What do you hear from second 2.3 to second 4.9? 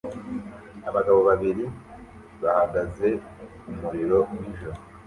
bahagaze ku muriro nijoro